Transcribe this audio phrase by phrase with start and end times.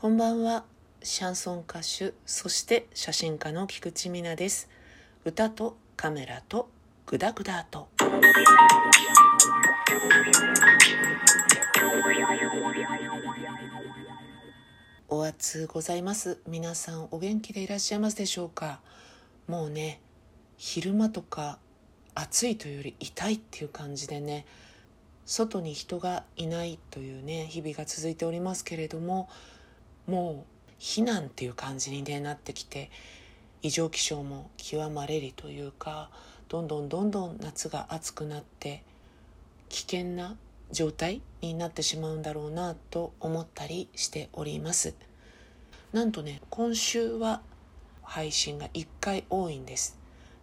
[0.00, 0.64] こんばんは。
[1.02, 4.70] シャンソン歌手そして写真家の菊池美奈です。
[5.26, 6.70] 歌とカメラと
[7.04, 7.88] グダグダと。
[15.10, 16.38] お暑ございます。
[16.48, 18.80] 皆さんお元気でいらっしゃいますでしょうか？
[19.48, 20.00] もうね
[20.56, 21.58] 昼間とか
[22.14, 24.46] 暑いというより痛いっていう感じでね
[25.26, 29.28] 外に人がいないというね日々が続いておりますけれども
[30.10, 32.90] もう避難っていう感じに、ね、なってきて
[33.62, 36.10] 異常気象も極まれりというか
[36.48, 38.82] どんどんどんどん夏が暑くなって
[39.68, 40.36] 危険な
[40.72, 44.94] 状態になってしまうんだろうなと思ったりしております。
[45.92, 47.40] なんとね今週は
[48.02, 49.98] 配信が1回多いんです。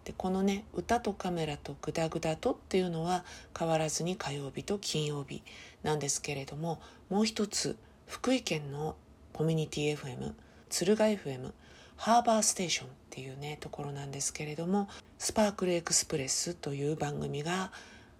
[0.06, 3.26] でこのね歌とカメラとグダグダとっていうのは
[3.58, 5.44] 変わらずに火曜日と金曜日
[5.84, 7.76] なんですけれどももう一つ
[8.06, 8.96] 福井県の
[9.38, 10.34] コミュニティ FM
[10.68, 11.52] 敦賀 FM
[11.96, 17.72] ハーバーステーションっていうねところなんですけれどもスパークルエクスプレスという番組が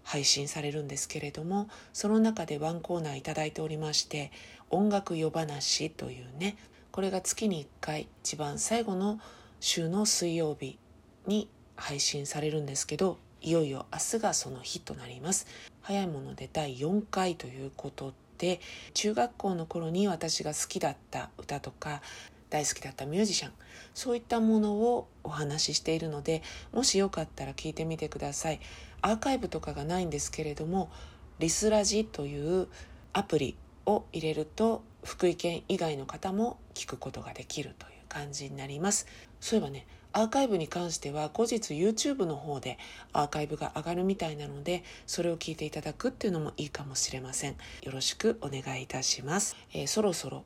[0.04, 4.32] 配信されるんですけれどもその中でワンコーナー頂いておりまして
[4.70, 6.56] 音楽夜話というね
[6.92, 9.20] これが月に1回一番最後の
[9.60, 10.78] 週の水曜日
[11.26, 15.48] に配信されるんですけどいよいよ明日がその日となります。
[15.82, 18.60] 早いもので第4回ということで
[18.94, 22.02] 中学校の頃に私が好きだった歌とか
[22.50, 23.52] 大好きだったミュージシャン
[23.94, 28.60] そういったものをお話ししているのでもしよかったら聞いてみてください。
[29.02, 30.90] アーカイブとかがないんですけれども
[31.40, 32.68] リスラジという
[33.14, 37.97] アプリを入れると福井県以外の方も聞くことができるという。
[38.08, 39.08] 感じになります。
[39.40, 42.80] そういえばねアーカイブに関しては後日 YouTube の方で
[43.14, 47.56] アーカイブが上がるみたいなのでそれを聞いていただくっていうのもいいかもしれません。
[47.84, 50.44] よろしくお願いいたします、えー、そろそろ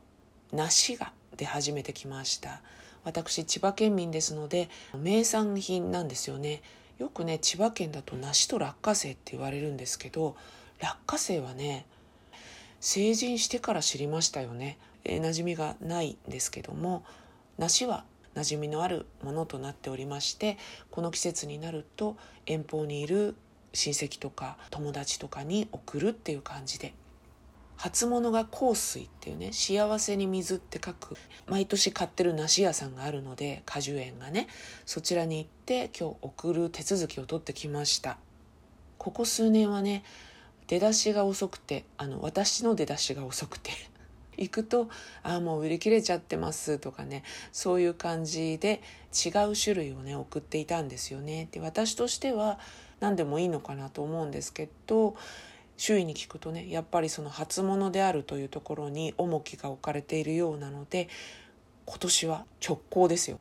[0.51, 2.61] 梨が出始めてきました。
[3.03, 6.61] 私千葉県民ですので名産品なんですよね。
[6.99, 10.35] よくね千葉県だと梨と落花生って言われるんですけど
[10.79, 11.85] 落花生はね
[12.79, 17.03] 成人してから知りましたよね、えー、馴染みがないんですけども
[17.57, 20.57] 梨は馴染みのあるものとなっておりまして
[20.89, 23.35] この季節になると遠方にいる
[23.73, 26.93] 親戚とか友達とかに送るっていう感じで
[27.77, 31.15] 初物が香水っていうね幸せに水って書く
[31.47, 34.47] 毎年買ってる梨屋さんがあるので果樹園がね
[34.85, 38.17] そちらに行って今日送る手続きを取ってきました。
[38.99, 40.03] ここ数年はね
[40.67, 43.71] 出だしが遅くてあの私の出だしが遅くて
[44.41, 44.89] 行くと
[45.23, 48.81] 「ああもう売り切れちゃってます」とかねそういう感じで
[49.13, 51.47] 違う種類をね送っていたんですよね。
[51.51, 52.59] で私としては
[52.99, 55.15] 何でもいいのかなと思うんですけど
[55.77, 61.09] 周囲に聞くとねやっぱりその初物であるというところに重きが置かれているようなので
[61.85, 63.39] 今年は直行ですよ。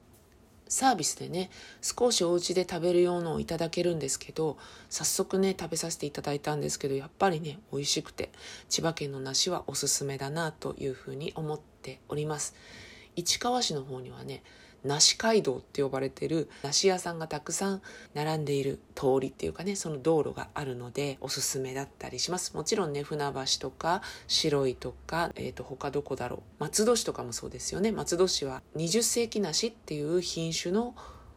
[0.70, 1.50] サービスでね
[1.82, 4.56] 少しお家で食べるようのをいただけるんですけど
[4.88, 8.30] 早速ね食べさせていただいたんですけどやっぱりね美味しくて
[8.68, 12.54] 千葉県の梨はおすすめだなというふうに思っております。
[13.16, 14.42] 市川市の方にはね
[14.84, 17.82] 梨街道って呼ばれてる梨屋さんがたくさん
[18.14, 22.54] 並んでいる通りっていうかねその道路があるのでおすすめだったりします。
[22.54, 26.40] もちろんね船橋とか白井とか、えー、と他どこだろう。
[26.58, 27.92] 松戸市とかもそうですよね。
[27.92, 30.94] 松戸市は20世紀梨っていう品種の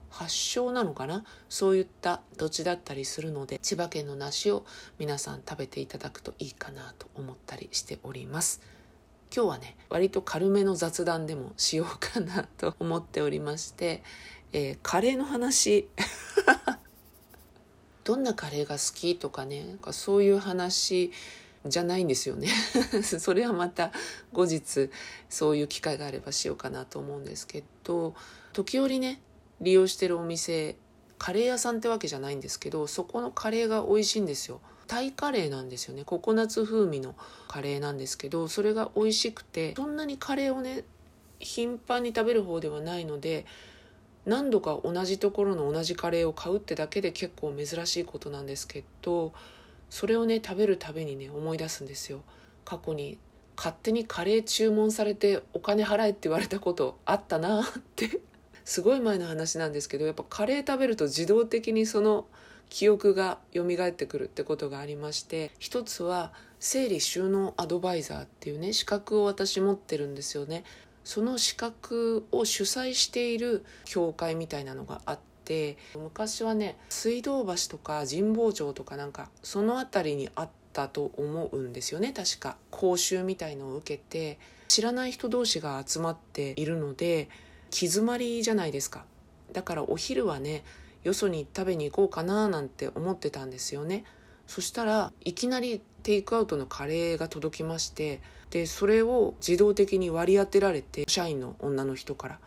[0.10, 1.25] 発祥なのかな。
[1.50, 4.66] そういった土地だったりするので千葉県の梨を
[5.00, 8.62] 皆さん食べていただくといいかなと思ったりしております。
[9.35, 14.03] 今日はね割と軽めの雑談でもしようかなと思っておりまして、
[14.51, 15.89] えー、カレーの話。
[18.03, 21.13] どんなカレーが好きとかねそういう話
[21.66, 22.49] じゃないんですよね。
[23.01, 23.91] それはまた
[24.33, 24.89] 後日
[25.29, 28.13] そういう機会があればしようかなと思うんですけど
[28.51, 29.21] 時折ね
[29.61, 30.75] 利用してるお店
[31.17, 34.59] カレー屋さんってわけじゃないんですけどそこのカレーが美味しいんですよ。
[34.88, 36.03] タイカレーなんですよね。
[36.03, 37.16] ココナッツ風味の
[37.47, 40.83] カレーなんですけどそれが美味しくてそんなにカレーをね
[41.39, 43.45] 頻繁に食べる方ではないので
[44.25, 49.33] 何度か同じところの同じカレーを買うってだけで結構珍しいことなんですけど
[49.89, 52.21] それをね食べるたびにね思い出すんですよ。
[52.65, 53.18] 過去に
[53.56, 57.65] 勝手にカレー注文されてお金払えって言われたことあったなっ
[57.95, 58.19] て
[58.65, 62.25] すごい前の話なんですけどやっぱカレー食べると自動的にその
[62.69, 70.63] 記憶が蘇ってくるってことがありまして一つは整理収納アドバイザーっていうね資格を私持ってるんですよね。
[71.04, 82.13] その資格を主催している協会みたいなのがあって昔はね水道橋とか神保町とかなんかその辺りにあったと思うんですよね。
[82.13, 84.39] 確か講習みたいのを受けて
[84.69, 87.27] 知らない人同士が集まっているので
[87.74, 89.04] 気詰まりじゃないですか。
[89.52, 90.64] だからお昼はね
[91.04, 94.06] よそに食べに行こうかななんて思ってたんですよね。
[94.46, 98.22] そしたらいきなりテイクアウトのカレーが届きまして
[98.52, 102.40] でそれを自動的に割り当てられて社員の女の人から。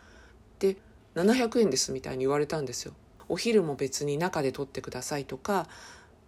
[0.59, 0.77] で
[1.15, 2.93] 700円ですみたいに言われたんですよ。
[3.27, 5.67] お昼も別に中で取ってくださいとか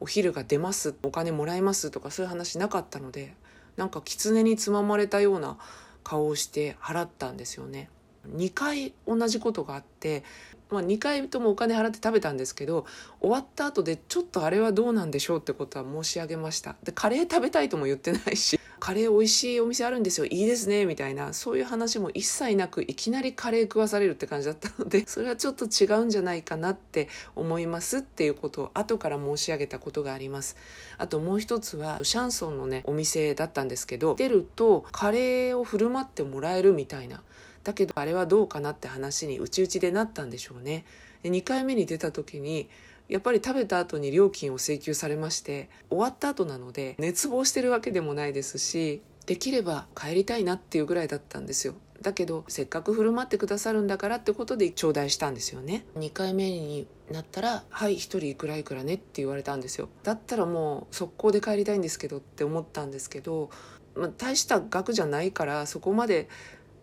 [0.01, 3.33] お昼が出ますお金もらえますとかそういう話なかったので
[3.77, 5.57] なんか狐につままれたような
[6.03, 7.89] 顔をして払ったんですよね。
[8.35, 10.23] 2回同じことがあって、
[10.69, 12.85] まあ、2回ともお金払って食べたんですけど
[13.19, 16.75] 終わった後でちょっとあれはどうなんでしょうってことは申し上げました。
[16.83, 20.25] でカレー食べたいとも言ってないし カレー美味しいお店あるんですよ。
[20.25, 21.33] いいですねみたいな。
[21.33, 30.55] そういう話も一切なくいきなりカレー食わされるって感じだったので それはちょっと違うんじゃないかなって思いますっていうことを後から申し上げたことがあります。
[30.97, 37.23] あともう一つはシャンソンのねお店だったんですけど出るとカレーを振る舞ってもらえるみたいな。
[37.69, 40.85] だけどあれはどうかなって話にうちうちでなったんでしょうね。
[41.21, 42.67] で2回目に出た時に
[43.07, 51.75] やっぱり食べた後に料金を請求されまして終わった後なので熱望してるわけでもないですしできれば帰りたいなっていうぐらいだったんですよ。
[52.01, 55.85] だけどせっかく振る舞ってくださるんだからってことで頂戴したんですよね。
[55.95, 59.89] 2回目になったら「はい1人いくらいくらね」って言われたんですよ。
[60.01, 63.51] だったらもう速攻で帰りたいんですけどって思ったんですけど、
[63.95, 66.29] まあ、大した額じゃないからそこまで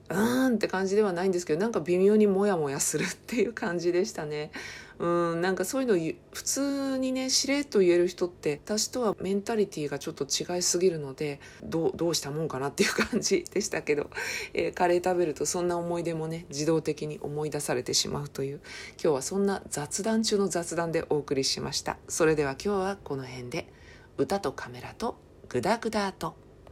[0.08, 4.50] うーんって感じではないんですけどなんか微妙にモヤモヤするっていう感じでしたね。
[4.98, 5.06] う
[5.36, 14.08] んなんかそういうの普通にねしれっと言える人って私とはメンタリティーがちょっと違いすぎるのでどうしたもんかなっていう感じでしたけど、
[14.54, 18.60] えー、カレー食べるとそんな思い出もね自動的に思い出されてしまうという
[19.02, 21.98] 今日はそんな雑談中の雑談でお送りしました。
[22.08, 23.70] それでは今日はこの辺で
[24.16, 25.16] 歌とカメラと
[25.48, 26.36] グダグダと